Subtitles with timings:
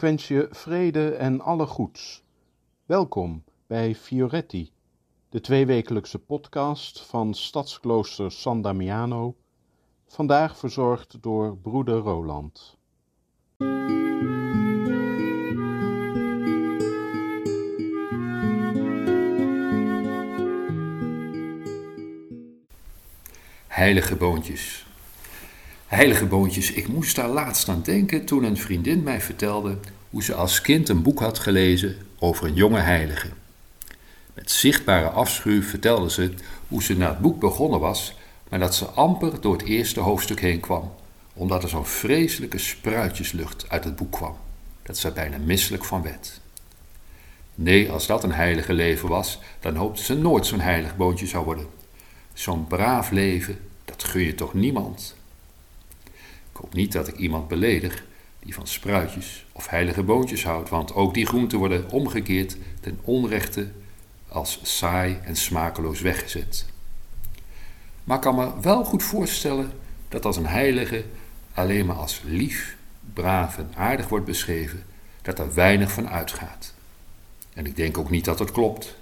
[0.00, 2.24] Ik wens je vrede en alle goeds.
[2.86, 4.72] Welkom bij Fioretti,
[5.30, 9.36] de tweewekelijkse podcast van Stadsklooster San Damiano,
[10.06, 12.78] vandaag verzorgd door broeder Roland.
[23.66, 24.86] Heilige boontjes.
[25.86, 29.78] Heilige boontjes, ik moest daar laatst aan denken toen een vriendin mij vertelde
[30.10, 33.39] hoe ze als kind een boek had gelezen over een jonge heilige.
[34.40, 36.34] Met zichtbare afschuw vertelde ze
[36.68, 38.14] hoe ze naar het boek begonnen was,
[38.48, 40.92] maar dat ze amper door het eerste hoofdstuk heen kwam,
[41.32, 44.36] omdat er zo'n vreselijke spruitjeslucht uit het boek kwam,
[44.82, 46.40] dat ze bijna misselijk van werd.
[47.54, 51.44] Nee, als dat een heilige leven was, dan hoopte ze nooit zo'n heilig boontje zou
[51.44, 51.66] worden.
[52.32, 55.16] Zo'n braaf leven, dat gun je toch niemand?
[56.52, 58.04] Ik hoop niet dat ik iemand beledig
[58.38, 63.68] die van spruitjes of heilige boontjes houdt, want ook die groenten worden omgekeerd ten onrechte
[64.30, 66.66] als saai en smakeloos weggezet.
[68.04, 69.72] Maar ik kan me wel goed voorstellen
[70.08, 71.04] dat als een heilige
[71.54, 72.76] alleen maar als lief,
[73.14, 74.84] braaf en aardig wordt beschreven,
[75.22, 76.74] dat er weinig van uitgaat.
[77.54, 78.96] En ik denk ook niet dat het klopt.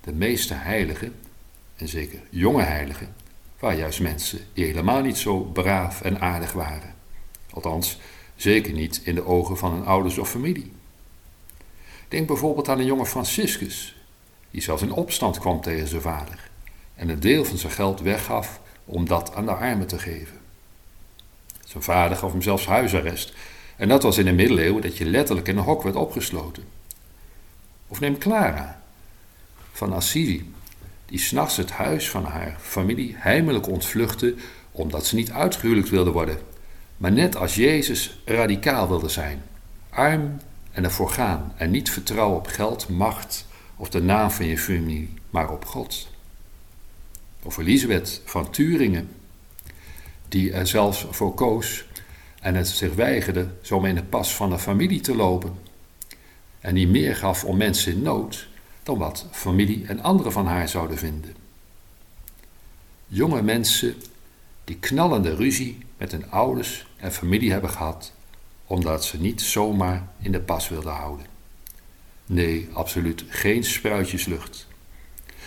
[0.00, 1.14] De meeste heiligen,
[1.76, 3.14] en zeker jonge heiligen,
[3.58, 6.94] waren juist mensen die helemaal niet zo braaf en aardig waren.
[7.50, 7.98] Althans,
[8.36, 10.72] zeker niet in de ogen van hun ouders of familie.
[12.08, 13.93] Denk bijvoorbeeld aan een jonge Franciscus,
[14.54, 16.50] die zelfs in opstand kwam tegen zijn vader
[16.94, 20.38] en een deel van zijn geld weggaf om dat aan de armen te geven.
[21.64, 23.34] Zijn vader gaf hem zelfs huisarrest
[23.76, 26.64] en dat was in de middeleeuwen dat je letterlijk in een hok werd opgesloten.
[27.86, 28.82] Of neem Clara
[29.72, 30.52] van Assisi,
[31.06, 34.34] die s'nachts het huis van haar familie heimelijk ontvluchtte
[34.72, 36.38] omdat ze niet uitgehuwelijkd wilde worden,
[36.96, 39.42] maar net als Jezus radicaal wilde zijn,
[39.90, 43.46] arm en ervoor gaan en niet vertrouwen op geld, macht
[43.76, 46.08] of de naam van je familie, maar op God.
[47.42, 49.08] Of Elisabeth van Turingen,
[50.28, 51.84] die er zelfs voor koos
[52.40, 55.58] en het zich weigerde zo in de pas van de familie te lopen,
[56.60, 58.48] en die meer gaf om mensen in nood
[58.82, 61.34] dan wat familie en anderen van haar zouden vinden.
[63.06, 63.94] Jonge mensen
[64.64, 68.12] die knallende ruzie met hun ouders en familie hebben gehad,
[68.66, 71.33] omdat ze niet zomaar in de pas wilden houden.
[72.26, 74.66] Nee, absoluut geen spruitjeslucht.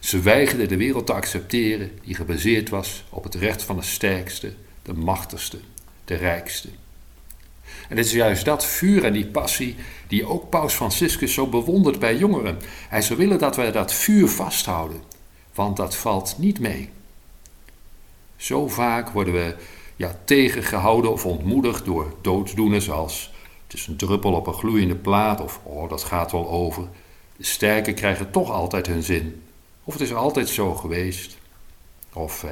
[0.00, 4.52] Ze weigerden de wereld te accepteren die gebaseerd was op het recht van de sterkste,
[4.82, 5.58] de machtigste,
[6.04, 6.68] de rijkste.
[7.88, 9.76] En het is juist dat vuur en die passie
[10.08, 12.58] die ook Paus Franciscus zo bewondert bij jongeren.
[12.88, 15.02] Hij zou willen dat wij dat vuur vasthouden,
[15.54, 16.90] want dat valt niet mee.
[18.36, 19.56] Zo vaak worden we
[19.96, 23.29] ja, tegengehouden of ontmoedigd door dooddoeners als
[23.70, 26.88] het is een druppel op een gloeiende plaat of oh, dat gaat wel over.
[27.36, 29.42] De sterken krijgen toch altijd hun zin.
[29.84, 31.36] Of het is altijd zo geweest.
[32.12, 32.50] Of eh,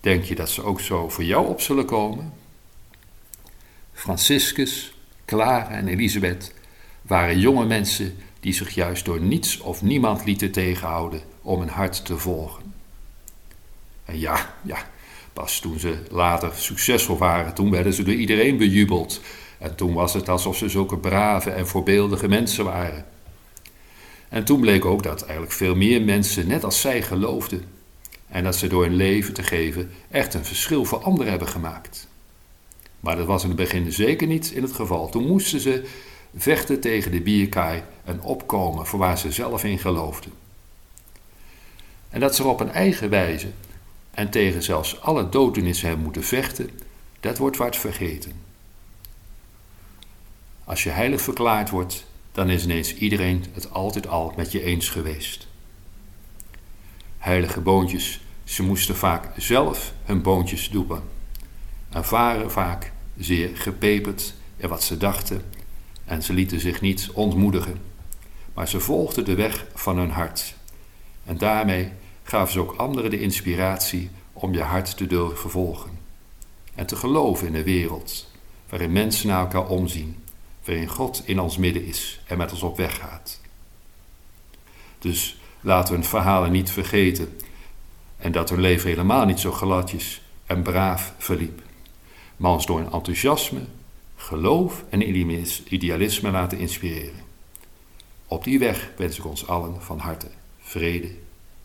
[0.00, 2.32] denk je dat ze ook zo voor jou op zullen komen?
[3.92, 4.94] Franciscus,
[5.24, 6.54] Clara en Elisabeth
[7.02, 12.04] waren jonge mensen die zich juist door niets of niemand lieten tegenhouden om hun hart
[12.04, 12.74] te volgen.
[14.04, 14.78] En ja, ja,
[15.32, 19.20] pas toen ze later succesvol waren, toen werden ze door iedereen bejubeld.
[19.60, 23.04] En toen was het alsof ze zulke brave en voorbeeldige mensen waren.
[24.28, 27.64] En toen bleek ook dat eigenlijk veel meer mensen net als zij geloofden.
[28.28, 32.08] En dat ze door hun leven te geven echt een verschil voor anderen hebben gemaakt.
[33.00, 35.08] Maar dat was in het begin zeker niet in het geval.
[35.08, 35.88] Toen moesten ze
[36.36, 40.32] vechten tegen de bierkaai en opkomen voor waar ze zelf in geloofden.
[42.08, 43.48] En dat ze op een eigen wijze
[44.10, 46.70] en tegen zelfs alle dodenissen hebben moeten vechten,
[47.20, 48.49] dat wordt wat vergeten.
[50.70, 54.88] Als je heilig verklaard wordt, dan is ineens iedereen het altijd al met je eens
[54.88, 55.46] geweest.
[57.18, 61.02] Heilige boontjes, ze moesten vaak zelf hun boontjes doepen
[61.88, 65.42] en waren vaak zeer gepeperd in wat ze dachten
[66.04, 67.80] en ze lieten zich niet ontmoedigen,
[68.54, 70.54] maar ze volgden de weg van hun hart.
[71.24, 71.92] En daarmee
[72.22, 75.90] gaven ze ook anderen de inspiratie om je hart te durven vervolgen
[76.74, 78.30] en te geloven in een wereld
[78.68, 80.16] waarin mensen naar elkaar omzien,
[80.70, 83.40] waarin God in ons midden is en met ons op weg gaat.
[84.98, 87.38] Dus laten we hun verhalen niet vergeten,
[88.16, 91.62] en dat hun leven helemaal niet zo gladjes en braaf verliep,
[92.36, 93.60] maar ons door een enthousiasme,
[94.16, 95.08] geloof en
[95.72, 97.24] idealisme laten inspireren.
[98.26, 100.30] Op die weg wens ik ons allen van harte
[100.60, 101.14] vrede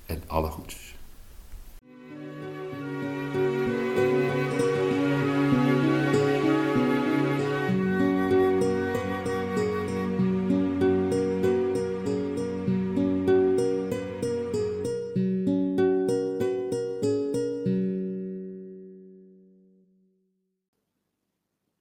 [0.06, 0.95] en alle goeds.